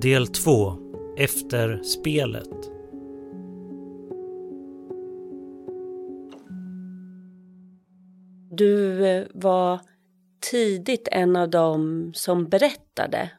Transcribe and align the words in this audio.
Del 0.00 0.26
2 0.26 0.78
Efter 1.18 1.82
spelet. 1.82 2.48
Du 8.50 9.06
eh, 9.06 9.24
var 9.34 9.80
tidigt 10.50 11.08
en 11.12 11.36
av 11.36 11.50
dem 11.50 12.12
som 12.14 12.48
berättade. 12.48 13.30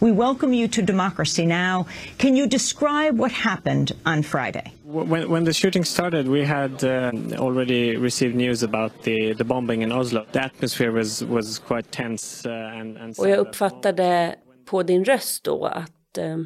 We 0.00 0.12
welcome 0.12 0.56
you 0.56 0.68
to 0.68 0.82
democracy 0.82 1.46
now. 1.46 1.86
Can 2.16 2.36
you 2.36 2.46
describe 2.46 3.18
what 3.18 3.32
happened 3.32 3.92
on 4.06 4.22
Friday? 4.22 4.72
When, 4.84 5.30
when 5.30 5.44
the 5.44 5.52
shooting 5.52 5.84
started, 5.84 6.28
we 6.28 6.44
had 6.44 6.84
uh, 6.84 7.12
already 7.38 7.96
received 7.96 8.34
news 8.34 8.62
about 8.62 8.92
the, 9.02 9.32
the 9.32 9.44
bombing 9.44 9.82
in 9.82 9.92
Oslo. 9.92 10.26
The 10.32 10.42
atmosphere 10.42 10.92
was, 10.92 11.24
was 11.24 11.58
quite 11.58 11.90
tense. 11.90 12.46
Uh, 12.46 12.80
and, 12.80 12.96
and 12.96 13.18
Och 13.18 13.28
jag 13.28 13.38
uppfattade 13.38 14.34
på 14.66 14.82
din 14.82 15.04
röst 15.04 15.44
då 15.44 15.66
att 15.66 16.18
eh, 16.18 16.38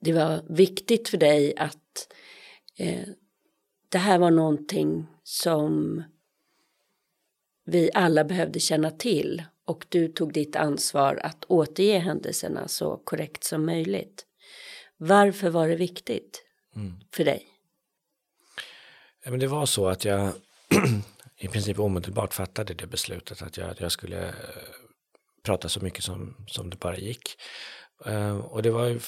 det 0.00 0.12
var 0.12 0.42
viktigt 0.48 1.08
för 1.08 1.18
dig 1.18 1.56
att 1.56 2.12
eh, 2.76 3.08
det 3.88 3.98
här 3.98 4.18
var 4.18 4.30
någonting 4.30 5.06
som 5.22 6.02
vi 7.64 7.90
alla 7.94 8.24
behövde 8.24 8.60
känna 8.60 8.90
till 8.90 9.42
och 9.64 9.86
du 9.88 10.08
tog 10.08 10.32
ditt 10.32 10.56
ansvar 10.56 11.20
att 11.22 11.44
återge 11.44 11.98
händelserna 11.98 12.68
så 12.68 12.96
korrekt 12.96 13.44
som 13.44 13.66
möjligt. 13.66 14.26
Varför 14.96 15.50
var 15.50 15.68
det 15.68 15.76
viktigt 15.76 16.44
mm. 16.76 16.94
för 17.12 17.24
dig? 17.24 17.46
Ja, 19.24 19.30
men 19.30 19.40
det 19.40 19.46
var 19.46 19.66
så 19.66 19.88
att 19.88 20.04
jag 20.04 20.32
i 21.36 21.48
princip 21.48 21.78
omedelbart 21.78 22.34
fattade 22.34 22.74
det 22.74 22.86
beslutet 22.86 23.42
att 23.42 23.56
jag, 23.56 23.74
jag 23.80 23.92
skulle 23.92 24.28
eh, 24.28 24.34
prata 25.46 25.68
så 25.68 25.80
mycket 25.80 26.04
som, 26.04 26.34
som 26.46 26.70
det 26.70 26.80
bara 26.80 26.96
gick. 26.96 27.36
Uh, 28.06 28.36
och 28.36 28.62
det 28.62 28.70
var 28.70 28.84
ju 28.84 29.00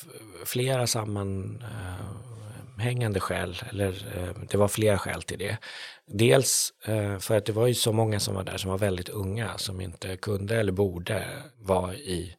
flera 0.44 0.86
sammanhängande 0.86 3.18
uh, 3.18 3.20
skäl, 3.20 3.62
eller 3.70 4.18
uh, 4.18 4.30
det 4.50 4.56
var 4.56 4.68
flera 4.68 4.98
skäl 4.98 5.22
till 5.22 5.38
det. 5.38 5.58
Dels 6.10 6.72
eh, 6.84 7.18
för 7.18 7.36
att 7.36 7.46
det 7.46 7.52
var 7.52 7.66
ju 7.66 7.74
så 7.74 7.92
många 7.92 8.20
som 8.20 8.34
var 8.34 8.44
där 8.44 8.56
som 8.56 8.70
var 8.70 8.78
väldigt 8.78 9.08
unga, 9.08 9.58
som 9.58 9.80
inte 9.80 10.16
kunde 10.16 10.56
eller 10.56 10.72
borde 10.72 11.28
vara 11.58 11.94
i, 11.94 12.36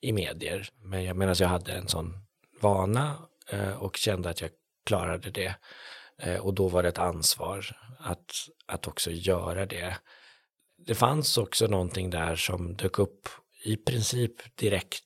i 0.00 0.12
medier. 0.12 0.68
Men 0.82 1.04
jag 1.04 1.16
menar, 1.16 1.42
jag 1.42 1.48
hade 1.48 1.72
en 1.72 1.88
sån 1.88 2.18
vana 2.60 3.16
och 3.78 3.96
kände 3.96 4.30
att 4.30 4.40
jag 4.40 4.50
klarade 4.86 5.30
det. 5.30 5.54
och 6.40 6.54
då 6.54 6.68
var 6.68 6.82
det 6.82 6.88
ett 6.88 6.98
ansvar 6.98 7.66
att, 7.98 8.30
att 8.66 8.88
också 8.88 9.10
göra 9.10 9.66
det. 9.66 9.96
Det 10.86 10.94
fanns 10.94 11.38
också 11.38 11.66
någonting 11.66 12.10
där 12.10 12.36
som 12.36 12.76
dök 12.76 12.98
upp 12.98 13.28
i 13.64 13.76
princip 13.76 14.56
direkt 14.56 15.04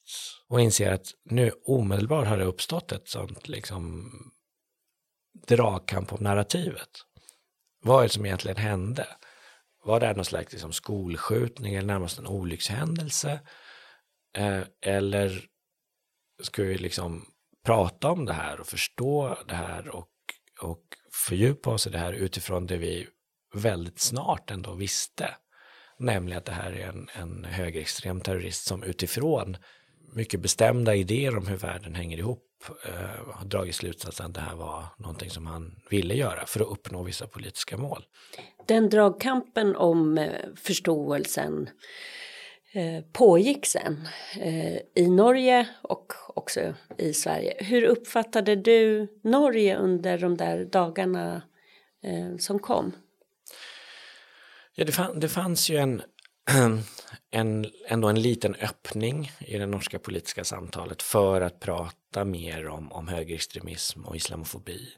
och 0.49 0.61
inser 0.61 0.93
att 0.93 1.07
nu 1.25 1.53
omedelbart 1.65 2.27
har 2.27 2.39
det 2.39 2.45
uppstått 2.45 2.93
ett 2.93 3.09
sånt 3.09 3.49
liksom 3.49 4.11
dragkamp 5.49 6.13
om 6.13 6.25
narrativet. 6.25 6.91
Vad 7.83 7.99
är 7.99 8.03
det 8.03 8.15
som 8.15 8.27
egentligen 8.27 8.57
hände? 8.57 9.07
Var 9.85 10.01
det 10.01 10.13
någon 10.13 10.25
slags 10.25 10.53
liksom 10.53 10.73
skolskjutning 10.73 11.75
eller 11.75 11.87
närmast 11.87 12.19
en 12.19 12.27
olyckshändelse? 12.27 13.41
Eh, 14.37 14.63
eller 14.83 15.45
ska 16.43 16.63
vi 16.63 16.79
liksom 16.79 17.25
prata 17.65 18.11
om 18.11 18.25
det 18.25 18.33
här 18.33 18.61
och 18.61 18.67
förstå 18.67 19.39
det 19.49 19.55
här 19.55 19.89
och, 19.89 20.11
och 20.61 20.83
fördjupa 21.13 21.71
oss 21.71 21.87
i 21.87 21.91
det 21.91 21.99
här 21.99 22.13
utifrån 22.13 22.67
det 22.67 22.77
vi 22.77 23.09
väldigt 23.55 24.01
snart 24.01 24.51
ändå 24.51 24.75
visste? 24.75 25.37
Nämligen 25.99 26.39
att 26.39 26.45
det 26.45 26.53
här 26.53 26.73
är 26.73 26.89
en, 26.89 27.09
en 27.13 27.45
högerextrem 27.45 28.21
terrorist 28.21 28.67
som 28.67 28.83
utifrån 28.83 29.57
mycket 30.15 30.41
bestämda 30.41 30.95
idéer 30.95 31.37
om 31.37 31.47
hur 31.47 31.57
världen 31.57 31.95
hänger 31.95 32.19
ihop 32.19 32.43
eh, 32.85 33.35
har 33.35 33.47
dragit 33.47 33.75
slutsatsen 33.75 34.27
att 34.27 34.35
det 34.35 34.41
här 34.41 34.57
var 34.57 34.85
någonting 34.99 35.31
som 35.31 35.47
han 35.47 35.75
ville 35.91 36.15
göra 36.15 36.47
för 36.47 36.61
att 36.61 36.69
uppnå 36.69 37.03
vissa 37.03 37.27
politiska 37.27 37.77
mål. 37.77 38.05
Den 38.67 38.91
dragkampen 38.91 39.77
om 39.77 40.19
eh, 40.19 40.31
förståelsen 40.57 41.69
eh, 42.73 43.05
pågick 43.13 43.67
sen 43.67 44.09
eh, 44.41 44.77
i 44.95 45.09
Norge 45.11 45.69
och 45.83 46.13
också 46.29 46.75
i 46.99 47.13
Sverige. 47.13 47.57
Hur 47.59 47.83
uppfattade 47.83 48.57
du 48.57 49.09
Norge 49.25 49.77
under 49.77 50.19
de 50.19 50.37
där 50.37 50.65
dagarna 50.65 51.43
eh, 52.03 52.37
som 52.39 52.59
kom? 52.59 52.93
Ja, 54.79 54.85
det, 54.85 54.93
fann, 54.93 55.21
det 55.21 55.29
fanns 55.29 55.71
ju 55.71 55.77
en, 55.77 56.03
en, 57.31 57.67
ändå 57.89 58.09
en 58.09 58.23
liten 58.23 58.55
öppning 58.55 59.31
i 59.39 59.59
det 59.59 59.67
norska 59.67 59.99
politiska 59.99 60.45
samtalet 60.45 61.03
för 61.03 61.41
att 61.41 61.61
prata 61.61 62.25
mer 62.25 62.69
om, 62.69 62.93
om 62.93 63.09
högerextremism 63.09 64.05
och 64.05 64.17
islamofobi. 64.17 64.89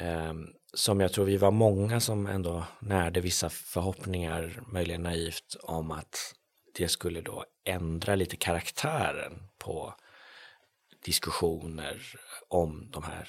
Um, 0.00 0.52
som 0.74 1.00
jag 1.00 1.12
tror 1.12 1.24
vi 1.24 1.36
var 1.36 1.50
många 1.50 2.00
som 2.00 2.26
ändå 2.26 2.64
närde 2.80 3.20
vissa 3.20 3.50
förhoppningar, 3.50 4.62
möjligen 4.66 5.02
naivt, 5.02 5.56
om 5.62 5.90
att 5.90 6.34
det 6.74 6.88
skulle 6.88 7.20
då 7.20 7.44
ändra 7.64 8.14
lite 8.14 8.36
karaktären 8.36 9.32
på 9.58 9.94
diskussioner 11.04 12.02
om 12.48 12.90
de 12.90 13.02
här 13.02 13.28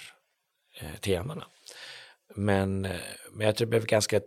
eh, 0.80 0.96
temana. 0.96 1.46
Men, 2.36 2.86
eh, 2.86 3.00
men 3.32 3.46
jag 3.48 3.56
tror 3.56 3.66
det 3.66 3.70
blev 3.70 3.86
ganska 3.86 4.22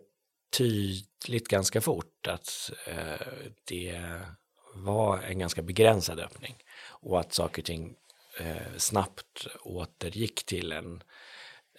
tydligt 0.51 1.49
ganska 1.49 1.81
fort 1.81 2.27
att 2.27 2.71
eh, 2.87 3.27
det 3.65 4.21
var 4.75 5.19
en 5.19 5.39
ganska 5.39 5.63
begränsad 5.63 6.21
öppning 6.21 6.57
och 6.89 7.21
att 7.21 7.33
saker 7.33 7.63
och 7.63 7.67
ting 7.67 7.97
eh, 8.39 8.77
snabbt 8.77 9.47
återgick 9.63 10.47
till 10.47 10.73
en, 10.73 11.03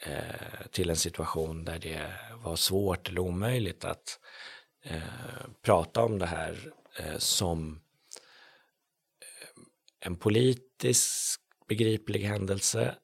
eh, 0.02 0.68
till 0.72 0.90
en 0.90 0.96
situation 0.96 1.66
där 1.66 1.80
det 1.80 2.14
var 2.44 2.56
svårt 2.56 3.10
eller 3.10 3.20
omöjligt 3.20 3.86
att 3.86 4.20
eh, 4.84 5.02
prata 5.62 6.04
om 6.04 6.20
det 6.20 6.26
här 6.26 6.74
eh, 7.00 7.18
som 7.18 7.82
eh, 9.22 9.64
en 10.00 10.16
politisk 10.16 11.42
begriplig 11.68 12.20
händelse 12.20 12.96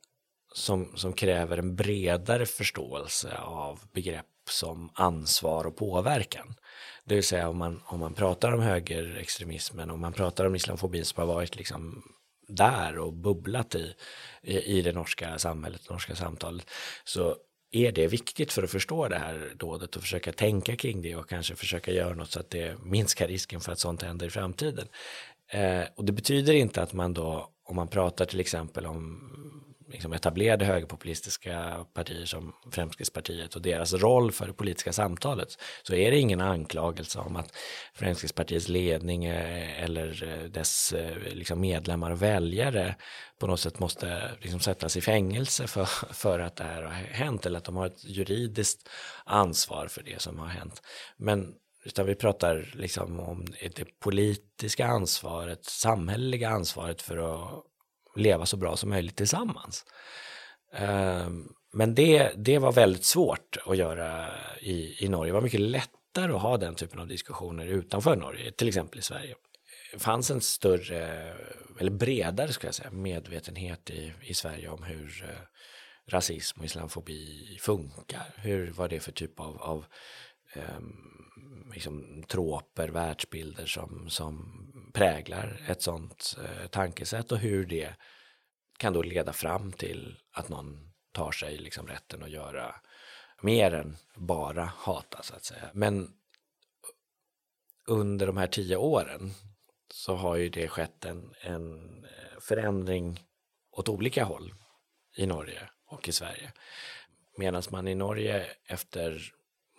som, 0.54 0.98
som 0.98 1.14
kräver 1.14 1.58
en 1.58 1.76
bredare 1.76 2.46
förståelse 2.46 3.38
av 3.38 3.80
begrepp 3.94 4.26
som 4.50 4.90
ansvar 4.94 5.68
och 5.68 5.76
påverkan. 5.76 6.56
Det 7.06 7.16
vill 7.16 7.24
säga 7.24 7.50
om 7.50 7.58
man, 7.58 7.82
om 7.86 8.00
man 8.00 8.14
pratar 8.14 8.52
om 8.52 8.62
högerextremismen, 8.62 9.92
om 9.92 10.00
man 10.00 10.14
pratar 10.14 10.46
om 10.46 10.56
islamofobin 10.56 11.06
som 11.06 11.22
har 11.22 11.36
varit 11.36 11.56
liksom 11.56 12.04
där 12.48 12.98
och 12.98 13.14
bubblat 13.14 13.76
i, 13.76 13.94
i, 14.42 14.60
i 14.60 14.82
det 14.82 14.92
norska 14.92 15.38
samhället, 15.38 15.82
det 15.88 15.94
norska 15.94 16.16
samtalet, 16.16 16.70
så 17.04 17.36
är 17.72 17.92
det 17.92 18.08
viktigt 18.08 18.54
för 18.54 18.64
att 18.64 18.72
förstå 18.72 19.08
det 19.08 19.18
här 19.18 19.54
dådet 19.58 19.96
och 19.96 20.02
försöka 20.02 20.32
tänka 20.32 20.76
kring 20.76 21.02
det 21.02 21.16
och 21.16 21.30
kanske 21.30 21.56
försöka 21.56 21.92
göra 21.92 22.16
något 22.16 22.32
så 22.32 22.40
att 22.40 22.50
det 22.50 22.84
minskar 22.84 23.28
risken 23.28 23.62
för 23.62 23.72
att 23.72 23.80
sånt 23.80 24.02
händer 24.02 24.28
i 24.28 24.30
framtiden. 24.30 24.88
Eh, 25.52 25.84
och 25.96 26.06
det 26.06 26.12
betyder 26.12 26.54
inte 26.54 26.82
att 26.82 26.94
man 26.94 27.14
då, 27.14 27.50
om 27.64 27.76
man 27.76 27.88
pratar 27.88 28.26
till 28.26 28.40
exempel 28.40 28.86
om 28.86 29.22
liksom 29.88 30.14
etablerade 30.14 30.66
högerpopulistiska 30.66 31.86
partier 31.94 32.26
som 32.26 32.54
Fremskrittspartiet 32.72 33.56
och 33.56 33.62
deras 33.62 33.94
roll 33.94 34.32
för 34.32 34.48
det 34.48 34.54
politiska 34.54 34.94
samtalet 34.94 35.58
så 35.84 35.96
är 35.96 36.12
det 36.12 36.18
ingen 36.18 36.42
anklagelse 36.42 37.20
om 37.20 37.36
att 37.36 37.56
Fremskrittspartiets 37.94 38.68
ledning 38.68 39.26
eh, 39.26 39.84
eller 39.84 40.24
eh, 40.24 40.50
dess 40.50 40.94
eh, 40.94 41.18
liksom 41.18 41.62
medlemmar 41.62 42.12
och 42.12 42.22
väljare 42.22 42.96
på 43.40 43.48
något 43.48 43.60
sätt 43.60 43.80
måste 43.80 44.32
liksom 44.42 44.60
sättas 44.60 44.98
i 44.98 45.02
fängelse 45.02 45.68
för, 45.68 45.86
för 46.14 46.40
att 46.40 46.56
det 46.56 46.64
här 46.64 46.84
har 46.84 46.92
hänt 46.92 47.46
eller 47.46 47.58
att 47.58 47.66
de 47.66 47.76
har 47.76 47.86
ett 47.86 48.06
juridiskt 48.06 48.90
ansvar 49.26 49.88
för 49.88 50.04
det 50.04 50.22
som 50.22 50.40
har 50.40 50.48
hänt. 50.48 50.82
Men 51.18 51.54
utan 51.86 52.06
vi 52.06 52.16
pratar 52.16 52.72
liksom 52.74 53.20
om 53.20 53.46
det 53.76 54.00
politiska 54.00 54.88
ansvaret, 54.88 55.66
samhälleliga 55.66 56.50
ansvaret 56.50 57.02
för 57.02 57.18
att 57.18 57.66
leva 58.16 58.46
så 58.46 58.58
bra 58.58 58.78
som 58.78 58.90
möjligt 58.90 59.16
tillsammans. 59.16 59.86
Ehm, 60.74 61.48
men 61.74 61.96
det, 61.96 62.32
det 62.36 62.60
var 62.60 62.72
väldigt 62.72 63.06
svårt 63.06 63.58
att 63.66 63.78
göra 63.78 64.28
i, 64.60 65.06
i 65.06 65.08
Norge. 65.08 65.30
Det 65.30 65.34
var 65.34 65.42
mycket 65.42 65.60
lättare 65.60 66.34
att 66.34 66.42
ha 66.42 66.58
den 66.58 66.76
typen 66.76 67.00
av 67.00 67.08
diskussioner 67.08 67.66
utanför 67.66 68.16
Norge, 68.16 68.52
till 68.52 68.68
exempel 68.68 69.00
i 69.00 69.02
Sverige. 69.02 69.36
Det 69.94 70.00
fanns 70.00 70.32
en 70.32 70.42
större, 70.42 71.34
eller 71.80 71.92
bredare 71.92 72.54
ska 72.54 72.68
jag 72.68 72.76
säga, 72.76 72.92
medvetenhet 72.92 73.90
i, 73.90 74.14
i 74.22 74.34
Sverige 74.34 74.70
om 74.70 74.84
hur 74.84 75.24
eh, 75.24 75.42
rasism 76.08 76.60
och 76.60 76.66
islamofobi 76.66 77.58
funkar. 77.62 78.34
Hur, 78.36 78.72
vad 78.72 78.90
det 78.90 78.96
är 78.96 79.00
för 79.00 79.12
typ 79.12 79.40
av, 79.40 79.62
av 79.62 79.86
um, 80.56 81.72
liksom, 81.74 82.24
troper, 82.28 82.88
världsbilder 82.88 83.66
som, 83.66 84.10
som 84.10 84.52
präglar 84.96 85.62
ett 85.68 85.82
sånt 85.82 86.38
eh, 86.44 86.68
tankesätt 86.68 87.32
och 87.32 87.38
hur 87.38 87.66
det 87.66 87.94
kan 88.78 88.94
då 88.94 89.02
leda 89.02 89.34
fram 89.34 89.72
till 89.72 90.18
att 90.32 90.50
någon 90.50 90.94
tar 91.12 91.32
sig 91.32 91.58
liksom 91.58 91.88
rätten 91.88 92.24
att 92.24 92.30
göra 92.30 92.76
mer 93.42 93.74
än 93.74 93.98
bara 94.16 94.66
hata 94.66 95.24
så 95.24 95.36
att 95.36 95.44
säga. 95.44 95.70
Men 95.74 96.14
under 97.88 98.28
de 98.28 98.38
här 98.38 98.48
tio 98.48 98.76
åren 98.76 99.32
så 99.92 100.16
har 100.16 100.36
ju 100.36 100.50
det 100.50 100.68
skett 100.68 101.06
en, 101.06 101.34
en 101.42 102.04
eh, 102.06 102.40
förändring 102.40 103.20
åt 103.72 103.90
olika 103.90 104.24
håll 104.24 104.54
i 105.18 105.26
Norge 105.26 105.70
och 105.86 106.10
i 106.10 106.12
Sverige. 106.12 106.52
Medan 107.38 107.64
man 107.72 107.88
i 107.88 107.96
Norge 107.96 108.46
efter 108.68 109.32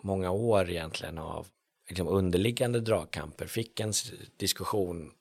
många 0.03 0.31
år 0.31 0.69
egentligen 0.69 1.17
av 1.17 1.47
liksom 1.87 2.07
underliggande 2.07 2.79
dragkamper 2.79 3.47
fick 3.47 3.79
en 3.79 3.93
diskussion 4.37 5.11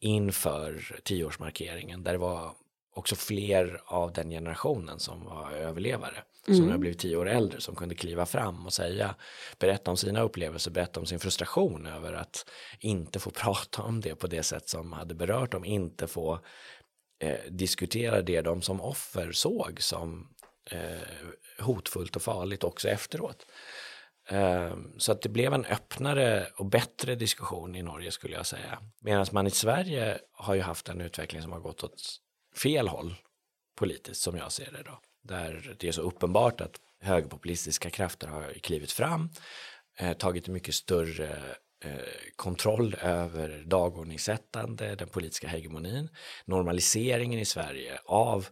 inför 0.00 1.00
tioårsmarkeringen 1.04 2.02
där 2.02 2.12
det 2.12 2.18
var 2.18 2.54
också 2.96 3.16
fler 3.16 3.80
av 3.84 4.12
den 4.12 4.30
generationen 4.30 4.98
som 4.98 5.24
var 5.24 5.50
överlevare, 5.50 6.22
mm. 6.48 6.58
som 6.58 6.70
har 6.70 6.78
blivit 6.78 6.98
tio 6.98 7.16
år 7.16 7.28
äldre, 7.28 7.60
som 7.60 7.74
kunde 7.74 7.94
kliva 7.94 8.26
fram 8.26 8.66
och 8.66 8.72
säga, 8.72 9.14
berätta 9.58 9.90
om 9.90 9.96
sina 9.96 10.20
upplevelser, 10.20 10.70
berätta 10.70 11.00
om 11.00 11.06
sin 11.06 11.20
frustration 11.20 11.86
över 11.86 12.12
att 12.12 12.46
inte 12.80 13.18
få 13.18 13.30
prata 13.42 13.82
om 13.82 14.00
det 14.00 14.14
på 14.14 14.26
det 14.26 14.42
sätt 14.42 14.68
som 14.68 14.92
hade 14.92 15.14
berört 15.14 15.52
dem, 15.52 15.64
inte 15.64 16.06
få 16.06 16.40
eh, 17.18 17.38
diskutera 17.50 18.22
det 18.22 18.40
de 18.40 18.62
som 18.62 18.80
offer 18.80 19.32
såg 19.32 19.82
som 19.82 20.28
eh, 20.70 21.08
hotfullt 21.58 22.16
och 22.16 22.22
farligt 22.22 22.64
också 22.64 22.88
efteråt. 22.88 23.46
Ehm, 24.28 24.92
så 24.98 25.12
att 25.12 25.22
det 25.22 25.28
blev 25.28 25.54
en 25.54 25.64
öppnare 25.64 26.46
och 26.56 26.66
bättre 26.66 27.14
diskussion 27.14 27.74
i 27.74 27.82
Norge 27.82 28.10
skulle 28.10 28.36
jag 28.36 28.46
säga. 28.46 28.78
Medan 29.00 29.26
man 29.32 29.46
i 29.46 29.50
Sverige 29.50 30.18
har 30.32 30.54
ju 30.54 30.60
haft 30.60 30.88
en 30.88 31.00
utveckling 31.00 31.42
som 31.42 31.52
har 31.52 31.60
gått 31.60 31.84
åt 31.84 32.02
fel 32.62 32.88
håll 32.88 33.14
politiskt 33.76 34.22
som 34.22 34.36
jag 34.36 34.52
ser 34.52 34.72
det 34.72 34.82
då. 34.82 35.00
Där 35.22 35.76
det 35.78 35.88
är 35.88 35.92
så 35.92 36.02
uppenbart 36.02 36.60
att 36.60 36.80
högerpopulistiska 37.00 37.90
krafter 37.90 38.28
har 38.28 38.52
klivit 38.52 38.92
fram, 38.92 39.30
eh, 39.98 40.12
tagit 40.12 40.48
mycket 40.48 40.74
större 40.74 41.56
eh, 41.84 41.92
kontroll 42.36 42.96
över 43.02 43.62
dagordningssättande, 43.66 44.94
den 44.94 45.08
politiska 45.08 45.48
hegemonin, 45.48 46.08
normaliseringen 46.44 47.38
i 47.40 47.44
Sverige 47.44 47.98
av 48.04 48.48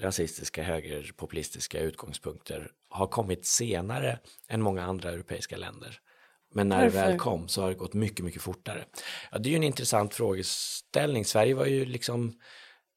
rasistiska 0.00 0.62
högerpopulistiska 0.62 1.80
utgångspunkter 1.80 2.70
har 2.88 3.06
kommit 3.06 3.46
senare 3.46 4.18
än 4.48 4.62
många 4.62 4.84
andra 4.84 5.10
europeiska 5.10 5.56
länder. 5.56 6.00
Men 6.54 6.68
när 6.68 6.82
Varför? 6.82 6.98
det 6.98 7.06
väl 7.06 7.18
kom 7.18 7.48
så 7.48 7.62
har 7.62 7.68
det 7.68 7.74
gått 7.74 7.94
mycket, 7.94 8.24
mycket 8.24 8.42
fortare. 8.42 8.84
Ja, 9.30 9.38
det 9.38 9.48
är 9.48 9.50
ju 9.50 9.56
en 9.56 9.62
intressant 9.62 10.14
frågeställning. 10.14 11.24
Sverige 11.24 11.54
var 11.54 11.66
ju 11.66 11.84
liksom 11.84 12.40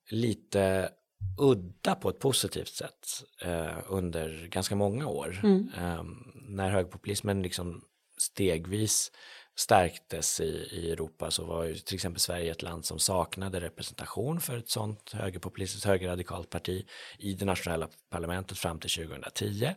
lite 0.10 0.90
udda 1.38 1.96
på 1.96 2.10
ett 2.10 2.20
positivt 2.20 2.74
sätt 2.74 3.24
eh, 3.42 3.78
under 3.88 4.48
ganska 4.52 4.76
många 4.76 5.08
år. 5.08 5.40
Mm. 5.44 5.70
Eh, 5.78 6.04
när 6.36 6.70
högerpopulismen 6.70 7.42
liksom 7.42 7.82
stegvis 8.18 9.12
stärktes 9.60 10.40
i, 10.40 10.68
i 10.72 10.92
Europa 10.92 11.32
så 11.32 11.46
var 11.46 11.64
ju 11.64 11.76
till 11.76 11.96
exempel 11.96 12.20
Sverige 12.20 12.52
ett 12.52 12.62
land 12.62 12.86
som 12.86 13.00
saknade 13.00 13.62
representation 13.62 14.42
för 14.42 14.58
ett 14.58 14.70
sånt 14.70 15.12
högerpopulistiskt 15.14 15.86
högerradikalt 15.86 16.50
parti 16.50 16.86
i 17.18 17.34
det 17.34 17.46
nationella 17.46 17.90
parlamentet 18.10 18.58
fram 18.58 18.80
till 18.80 18.90
2010. 18.90 19.70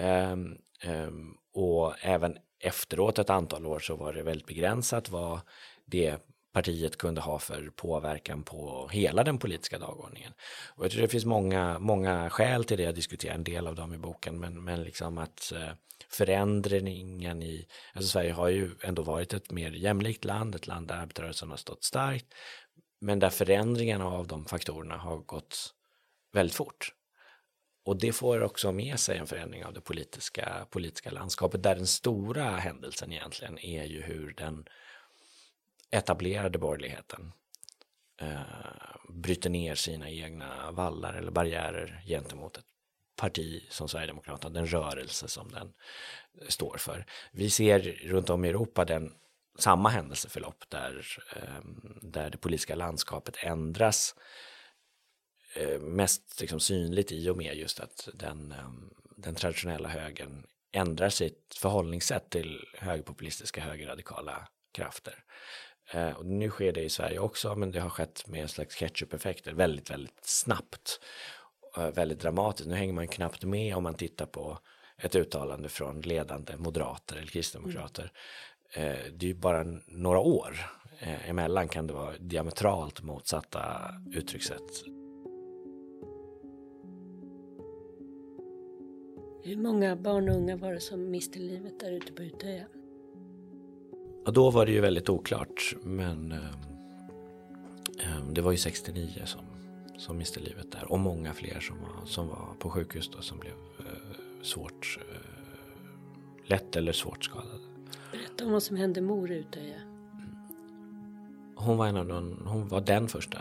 Um, 0.00 0.58
um, 0.84 1.36
och 1.54 1.94
även 2.00 2.36
efteråt 2.60 3.18
ett 3.18 3.30
antal 3.30 3.66
år 3.66 3.78
så 3.78 3.96
var 3.96 4.12
det 4.12 4.22
väldigt 4.22 4.46
begränsat 4.46 5.08
vad 5.08 5.40
det 5.84 6.22
partiet 6.52 6.98
kunde 6.98 7.20
ha 7.20 7.38
för 7.38 7.70
påverkan 7.76 8.42
på 8.42 8.88
hela 8.92 9.24
den 9.24 9.38
politiska 9.38 9.78
dagordningen. 9.78 10.32
Och 10.74 10.84
jag 10.84 10.92
tror 10.92 11.02
det 11.02 11.08
finns 11.08 11.24
många, 11.24 11.78
många 11.78 12.30
skäl 12.30 12.64
till 12.64 12.76
det, 12.76 12.82
jag 12.82 12.94
diskuterar 12.94 13.34
en 13.34 13.44
del 13.44 13.66
av 13.66 13.74
dem 13.74 13.94
i 13.94 13.98
boken, 13.98 14.40
men, 14.40 14.64
men 14.64 14.82
liksom 14.82 15.18
att 15.18 15.52
eh, 15.52 15.72
förändringen 16.08 17.42
i, 17.42 17.66
alltså 17.92 18.10
Sverige 18.10 18.32
har 18.32 18.48
ju 18.48 18.70
ändå 18.82 19.02
varit 19.02 19.34
ett 19.34 19.50
mer 19.50 19.70
jämlikt 19.70 20.24
land, 20.24 20.54
ett 20.54 20.66
land 20.66 20.88
där 20.88 20.94
arbetarrörelsen 20.94 21.50
har 21.50 21.56
stått 21.56 21.84
starkt, 21.84 22.34
men 23.00 23.18
där 23.18 23.30
förändringarna 23.30 24.06
av 24.06 24.26
de 24.26 24.44
faktorerna 24.44 24.96
har 24.96 25.18
gått 25.18 25.74
väldigt 26.32 26.56
fort. 26.56 26.94
Och 27.84 27.98
det 27.98 28.12
får 28.12 28.42
också 28.42 28.72
med 28.72 29.00
sig 29.00 29.18
en 29.18 29.26
förändring 29.26 29.64
av 29.64 29.72
det 29.72 29.80
politiska, 29.80 30.66
politiska 30.70 31.10
landskapet 31.10 31.62
där 31.62 31.74
den 31.74 31.86
stora 31.86 32.44
händelsen 32.44 33.12
egentligen 33.12 33.58
är 33.58 33.84
ju 33.84 34.02
hur 34.02 34.34
den 34.36 34.64
etablerade 35.90 36.58
borgerligheten 36.58 37.32
eh, 38.20 38.40
bryter 39.08 39.50
ner 39.50 39.74
sina 39.74 40.10
egna 40.10 40.70
vallar 40.70 41.14
eller 41.14 41.30
barriärer 41.30 42.02
gentemot 42.06 42.56
ett 42.56 42.64
parti 43.16 43.66
som 43.70 43.88
Sverigedemokraterna, 43.88 44.54
den 44.54 44.66
rörelse 44.66 45.28
som 45.28 45.52
den 45.52 45.72
står 46.48 46.76
för. 46.76 47.06
Vi 47.32 47.50
ser 47.50 47.80
runt 48.04 48.30
om 48.30 48.44
i 48.44 48.48
Europa 48.48 48.84
den 48.84 49.12
samma 49.58 49.88
händelseförlopp 49.88 50.64
där, 50.68 51.06
eh, 51.36 51.60
där 52.02 52.30
det 52.30 52.38
politiska 52.38 52.74
landskapet 52.74 53.36
ändras 53.42 54.14
eh, 55.54 55.80
mest 55.80 56.40
liksom 56.40 56.60
synligt 56.60 57.12
i 57.12 57.28
och 57.28 57.36
med 57.36 57.56
just 57.56 57.80
att 57.80 58.08
den, 58.14 58.52
eh, 58.52 58.70
den 59.16 59.34
traditionella 59.34 59.88
högern 59.88 60.46
ändrar 60.72 61.08
sitt 61.08 61.54
förhållningssätt 61.60 62.30
till 62.30 62.64
högerpopulistiska 62.78 63.60
högerradikala 63.60 64.48
krafter. 64.72 65.24
Eh, 65.92 66.10
och 66.10 66.26
nu 66.26 66.50
sker 66.50 66.72
det 66.72 66.82
i 66.82 66.88
Sverige 66.88 67.18
också, 67.18 67.54
men 67.54 67.70
det 67.70 67.80
har 67.80 67.90
skett 67.90 68.26
med 68.26 68.42
en 68.42 68.48
slags 68.48 68.76
ketchup-effekter 68.76 69.52
väldigt, 69.52 69.90
väldigt 69.90 70.24
snabbt. 70.24 71.00
Eh, 71.76 71.90
väldigt 71.90 72.20
dramatiskt. 72.20 72.68
Nu 72.68 72.74
hänger 72.74 72.92
man 72.92 73.08
knappt 73.08 73.44
med 73.44 73.76
om 73.76 73.82
man 73.82 73.94
tittar 73.94 74.26
på 74.26 74.58
ett 74.98 75.16
uttalande 75.16 75.68
från 75.68 76.00
ledande 76.00 76.56
moderater 76.56 77.16
eller 77.16 77.26
kristdemokrater. 77.26 78.12
Mm. 78.74 78.90
Eh, 78.90 78.98
det 79.12 79.26
är 79.26 79.28
ju 79.28 79.34
bara 79.34 79.64
några 79.86 80.18
år 80.18 80.56
eh, 80.98 81.30
emellan 81.30 81.68
kan 81.68 81.86
det 81.86 81.92
vara 81.92 82.18
diametralt 82.18 83.02
motsatta 83.02 83.94
uttryckssätt. 84.12 84.84
Hur 89.44 89.56
många 89.56 89.96
barn 89.96 90.28
och 90.28 90.36
unga 90.36 90.56
var 90.56 90.72
det 90.72 90.80
som 90.80 91.10
miste 91.10 91.38
livet 91.38 91.80
där 91.80 91.92
ute 91.92 92.12
på 92.12 92.22
Utöja? 92.22 92.66
Och 94.26 94.32
då 94.32 94.50
var 94.50 94.66
det 94.66 94.72
ju 94.72 94.80
väldigt 94.80 95.08
oklart 95.08 95.74
men 95.82 96.32
eh, 96.32 96.38
eh, 97.98 98.24
det 98.32 98.40
var 98.40 98.52
ju 98.52 98.58
69 98.58 99.22
som, 99.24 99.40
som 99.98 100.18
miste 100.18 100.40
livet 100.40 100.72
där 100.72 100.92
och 100.92 100.98
många 100.98 101.32
fler 101.32 101.60
som 101.60 101.76
var, 101.80 102.06
som 102.06 102.28
var 102.28 102.54
på 102.58 102.70
sjukhus 102.70 103.10
då 103.16 103.22
som 103.22 103.38
blev 103.38 103.52
eh, 103.78 104.18
svårt, 104.42 104.98
eh, 105.00 106.50
lätt 106.50 106.76
eller 106.76 106.92
svårt 106.92 107.24
skadade. 107.24 107.58
Berätta 108.12 108.44
om 108.44 108.52
vad 108.52 108.62
som 108.62 108.76
hände 108.76 109.00
mor 109.00 109.30
Utöja. 109.30 109.80
Hon 111.54 111.76
var 111.76 111.86
en 111.86 111.96
av 111.96 112.06
de, 112.06 112.42
hon 112.46 112.68
var 112.68 112.80
den 112.80 113.08
första 113.08 113.38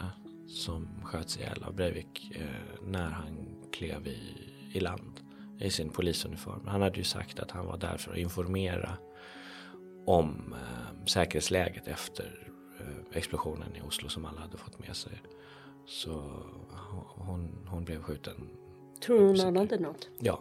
som 0.48 0.88
sköts 1.04 1.38
ihjäl 1.38 1.64
av 1.64 1.76
Breivik 1.76 2.32
eh, 2.36 2.82
när 2.88 3.10
han 3.10 3.38
klev 3.72 4.08
i, 4.08 4.20
i 4.74 4.80
land 4.80 5.20
i 5.60 5.70
sin 5.70 5.90
polisuniform. 5.90 6.68
Han 6.68 6.82
hade 6.82 6.98
ju 6.98 7.04
sagt 7.04 7.40
att 7.40 7.52
han 7.52 7.66
var 7.66 7.78
där 7.78 7.98
för 7.98 8.12
att 8.12 8.18
informera 8.18 8.98
om 10.08 10.54
eh, 10.54 11.06
säkerhetsläget 11.06 11.88
efter 11.88 12.52
eh, 12.80 13.18
explosionen 13.18 13.76
i 13.76 13.82
Oslo 13.82 14.10
som 14.10 14.26
alla 14.26 14.42
hade 14.42 14.58
fått 14.58 14.80
med 14.80 14.96
sig. 14.96 15.22
Så 15.88 16.44
hon, 17.16 17.68
hon 17.70 17.84
blev 17.84 18.02
skjuten. 18.02 18.50
Tror 19.06 19.28
hon 19.28 19.40
anade 19.42 19.80
något? 19.80 20.10
Ja. 20.20 20.40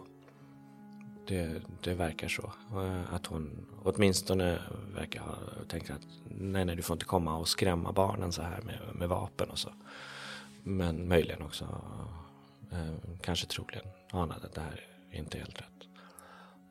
Det, 1.27 1.61
det 1.83 1.93
verkar 1.93 2.27
så. 2.27 2.53
Eh, 2.71 3.13
att 3.13 3.25
hon 3.25 3.67
åtminstone 3.83 4.59
verkar 4.95 5.21
ha 5.21 5.35
tänkt 5.67 5.89
att 5.89 6.07
nej, 6.23 6.65
nej, 6.65 6.75
du 6.75 6.81
får 6.81 6.95
inte 6.95 7.05
komma 7.05 7.37
och 7.37 7.47
skrämma 7.47 7.91
barnen 7.91 8.31
så 8.31 8.41
här 8.41 8.61
med, 8.61 8.79
med 8.93 9.09
vapen 9.09 9.49
och 9.49 9.59
så. 9.59 9.69
Men 10.63 11.07
möjligen 11.07 11.41
också, 11.41 11.81
eh, 12.71 12.93
kanske 13.21 13.47
troligen 13.47 13.85
anade 14.11 14.45
att 14.45 14.53
det 14.53 14.61
här 14.61 14.85
är 15.11 15.19
inte 15.19 15.37
helt 15.37 15.61
rätt. 15.61 15.87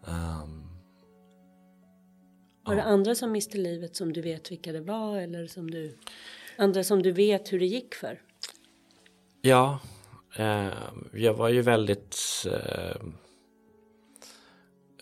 Um, 0.04 0.75
var 2.66 2.76
det 2.76 2.82
andra 2.82 3.14
som 3.14 3.32
miste 3.32 3.58
livet 3.58 3.96
som 3.96 4.12
du 4.12 4.20
vet 4.20 4.50
vilka 4.50 4.73
det 4.73 4.80
var 4.80 5.18
eller 5.18 5.46
som 5.46 5.70
du 5.70 5.96
andra 6.56 6.85
som 6.85 7.02
du 7.02 7.12
vet 7.12 7.52
hur 7.52 7.58
det 7.58 7.66
gick 7.66 7.94
för? 7.94 8.20
Ja, 9.40 9.78
eh, 10.37 10.68
jag 11.12 11.35
var 11.35 11.49
ju 11.49 11.62
väldigt 11.62 12.16
eh, 12.46 12.96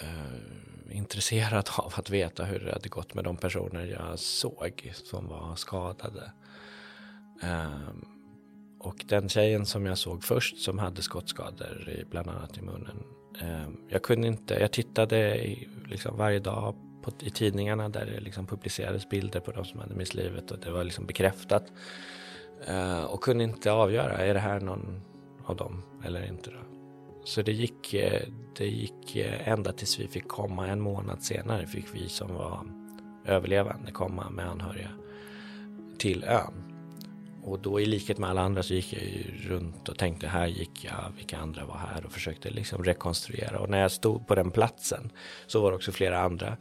eh, 0.01 0.97
intresserad 0.97 1.69
av 1.79 1.93
att 1.97 2.11
veta 2.11 2.45
hur 2.45 2.61
det 2.61 2.73
hade 2.73 2.89
gått 2.89 3.15
med 3.15 3.25
de 3.25 3.37
personer 3.37 3.87
jag 3.87 4.19
såg 4.19 4.93
som 4.95 5.29
var 5.29 5.57
skadade. 5.57 6.33
Eh, 7.43 7.89
och 8.79 9.05
den 9.09 9.29
tjejen 9.29 9.67
som 9.67 9.87
jag 9.87 9.99
såg 9.99 10.25
först 10.25 10.59
som 10.59 10.79
hade 10.79 11.03
skottskador 11.03 11.89
i, 11.89 12.05
bland 12.05 12.29
annat 12.29 12.59
i 12.59 12.63
munnen. 12.63 13.05
Eh, 13.41 13.69
jag 13.89 14.03
kunde 14.03 14.29
inte, 14.29 14.55
jag 14.55 14.73
tittade 14.73 15.47
i, 15.47 15.69
liksom 15.87 16.17
varje 16.17 16.39
dag 16.39 16.75
på, 17.05 17.11
i 17.21 17.31
tidningarna 17.31 17.89
där 17.89 18.07
det 18.07 18.21
liksom 18.21 18.47
publicerades 18.47 19.09
bilder 19.09 19.41
på 19.41 19.53
de 19.53 19.65
som 19.65 19.81
hade 19.81 19.95
mist 19.95 20.15
livet 20.15 20.51
och 20.51 20.59
det 20.59 20.71
var 20.71 20.85
liksom 20.85 21.07
bekräftat. 21.07 21.73
Eh, 22.67 23.05
och 23.05 23.23
kunde 23.23 23.45
inte 23.45 23.73
avgöra, 23.73 24.17
är 24.19 24.35
det 24.35 24.41
här 24.41 24.61
någon 24.61 25.01
av 25.45 25.57
dem 25.57 25.83
eller 26.05 26.27
inte? 26.27 26.51
Då? 26.51 26.57
Så 27.25 27.43
det 27.43 27.53
gick, 27.53 27.95
eh, 27.95 28.23
det 28.57 28.67
gick 28.67 29.17
eh, 29.17 29.49
ända 29.49 29.73
tills 29.73 30.01
vi 30.01 30.09
fick 30.09 30.29
komma 30.29 30.67
en 30.67 30.81
månad 30.81 31.23
senare 31.23 31.67
fick 31.67 31.87
vi 31.95 32.09
som 32.09 32.35
var 32.35 32.61
överlevande 33.27 33.93
komma 33.93 34.31
med 34.31 34.49
anhöriga 34.49 34.91
till 35.99 36.25
ön. 36.25 36.74
Och 37.45 37.59
då 37.59 37.81
i 37.81 37.87
likhet 37.87 38.19
med 38.19 38.31
alla 38.31 38.41
andra 38.41 38.63
så 38.63 38.75
gick 38.75 38.93
jag 38.93 39.03
ju 39.03 39.49
runt 39.49 39.89
och 39.89 39.99
tänkte 39.99 40.27
här 40.27 40.47
gick 40.47 40.85
jag, 40.85 41.13
vilka 41.17 41.39
andra 41.39 41.65
var 41.65 41.77
här 41.77 42.07
och 42.07 42.13
försökte 42.13 42.51
liksom 42.51 42.85
rekonstruera. 42.85 43.59
Och 43.59 43.71
när 43.71 43.81
jag 43.81 43.93
stod 43.93 44.27
på 44.27 44.35
den 44.35 44.51
platsen 44.51 45.13
så 45.47 45.61
var 45.61 45.71
det 45.71 45.77
också 45.77 45.93
flera 45.93 46.21
andra 46.21 46.57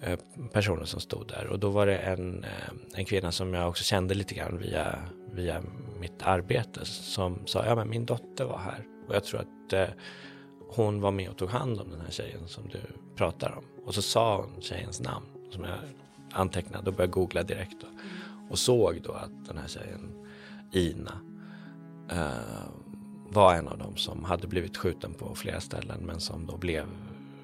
eh, 0.00 0.18
personer 0.52 0.84
som 0.84 1.00
stod 1.00 1.28
där. 1.28 1.46
Och 1.46 1.58
då 1.58 1.70
var 1.70 1.86
det 1.86 1.96
en, 1.96 2.44
eh, 2.44 2.70
en 2.94 3.04
kvinna 3.04 3.32
som 3.32 3.54
jag 3.54 3.68
också 3.68 3.84
kände 3.84 4.14
lite 4.14 4.34
grann 4.34 4.58
via, 4.58 4.98
via 5.32 5.62
mitt 6.00 6.22
arbete 6.22 6.84
som 6.84 7.46
sa, 7.46 7.66
ja 7.66 7.74
men 7.74 7.88
min 7.88 8.06
dotter 8.06 8.44
var 8.44 8.58
här. 8.58 8.86
Och 9.08 9.14
jag 9.14 9.24
tror 9.24 9.40
att 9.40 9.72
eh, 9.72 9.88
hon 10.68 11.00
var 11.00 11.10
med 11.10 11.30
och 11.30 11.36
tog 11.36 11.50
hand 11.50 11.80
om 11.80 11.90
den 11.90 12.00
här 12.00 12.10
tjejen 12.10 12.48
som 12.48 12.68
du 12.68 12.80
pratar 13.16 13.54
om. 13.58 13.64
Och 13.86 13.94
så 13.94 14.02
sa 14.02 14.36
hon 14.36 14.62
tjejens 14.62 15.00
namn 15.00 15.26
som 15.50 15.64
jag 15.64 15.78
antecknade 16.32 16.90
och 16.90 16.96
började 16.96 17.12
googla 17.12 17.42
direkt. 17.42 17.80
Då. 17.80 17.86
Och 18.50 18.58
såg 18.58 19.02
då 19.02 19.12
att 19.12 19.46
den 19.46 19.58
här 19.58 19.68
tjejen, 19.68 20.26
Ina, 20.72 21.20
eh, 22.10 22.68
var 23.30 23.54
en 23.54 23.68
av 23.68 23.78
dem 23.78 23.96
som 23.96 24.24
hade 24.24 24.46
blivit 24.46 24.76
skjuten 24.76 25.14
på 25.14 25.34
flera 25.34 25.60
ställen 25.60 26.00
men 26.06 26.20
som 26.20 26.46
då 26.46 26.56
blev 26.56 26.86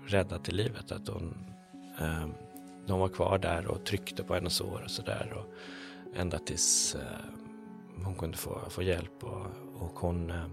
räddad 0.06 0.44
till 0.44 0.56
livet. 0.56 0.92
Att 0.92 1.08
hon, 1.08 1.34
eh, 2.00 2.26
de 2.86 3.00
var 3.00 3.08
kvar 3.08 3.38
där 3.38 3.66
och 3.66 3.84
tryckte 3.84 4.22
på 4.22 4.34
hennes 4.34 4.54
sår 4.54 4.82
och 4.84 4.90
sådär. 4.90 5.44
Ända 6.14 6.38
tills 6.38 6.94
eh, 6.94 8.04
hon 8.04 8.14
kunde 8.14 8.36
få, 8.36 8.60
få 8.70 8.82
hjälp. 8.82 9.24
Och, 9.24 9.46
och 9.74 9.98
hon, 9.98 10.30
eh, 10.30 10.46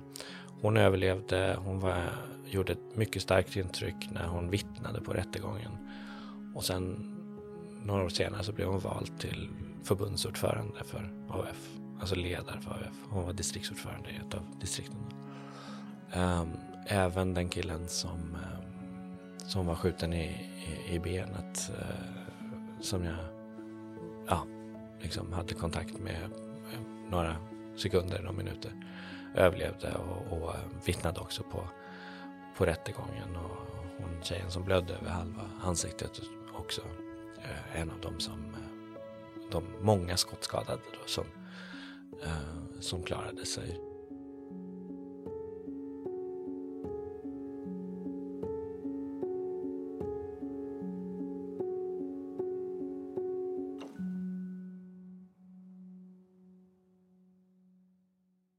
hon 0.62 0.78
överlevde. 0.78 1.58
Hon 1.60 1.80
var, 1.80 2.04
gjorde 2.46 2.72
ett 2.72 2.96
mycket 2.96 3.22
starkt 3.22 3.56
intryck 3.56 4.10
när 4.12 4.28
hon 4.28 4.50
vittnade 4.50 5.02
på 5.02 5.14
rättegången. 5.14 5.72
Och 6.56 6.64
sen 6.64 7.18
några 7.84 8.04
år 8.04 8.10
senare 8.10 8.44
så 8.44 8.52
blev 8.52 8.68
hon 8.68 8.80
vald 8.80 9.20
till 9.20 9.50
förbundsordförande 9.84 10.84
för 10.84 11.14
AF, 11.30 11.70
alltså 12.00 12.16
ledare 12.16 12.62
för 12.62 12.72
AF. 12.72 12.96
Hon 13.10 13.26
var 13.26 13.34
distriktsordförande 13.34 14.10
i 14.10 14.16
ett 14.16 14.34
av 14.34 14.42
distrikten. 14.60 15.00
Um, 16.16 16.54
även 16.88 17.34
den 17.34 17.50
killen 17.50 17.88
som, 17.88 18.20
um, 18.20 19.18
som 19.38 19.66
var 19.66 19.76
skjuten 19.76 20.14
i, 20.14 20.26
i, 20.26 20.96
i 20.96 21.00
benet, 21.00 21.72
uh, 21.80 22.82
som 22.82 23.04
jag 23.04 23.18
ja, 24.28 24.46
liksom 25.00 25.34
hade 25.34 25.54
kontakt 25.54 26.00
med 26.00 26.24
eh, 26.74 26.82
några 27.10 27.36
sekunder, 27.76 28.20
några 28.20 28.32
minuter, 28.38 28.72
överlevde 29.36 29.94
och, 29.96 30.38
och 30.38 30.50
eh, 30.56 30.62
vittnade 30.86 31.20
också 31.20 31.44
på, 31.44 31.64
på 32.58 32.66
rättegången. 32.66 33.36
Och 33.36 33.58
hon 33.98 34.24
tjejen 34.24 34.52
som 34.52 34.64
blödde 34.64 34.94
över 34.94 35.10
halva 35.10 35.42
ansiktet 35.64 36.22
också, 36.54 36.82
en 37.74 37.92
av 37.92 38.00
dem 38.00 38.20
som 38.20 38.56
de 39.52 39.64
många 39.82 40.18
skottskadade 40.18 40.82
då, 40.94 41.08
som, 41.08 41.26
eh, 42.24 42.80
som 42.80 43.04
klarade 43.04 43.46
sig. 43.46 43.91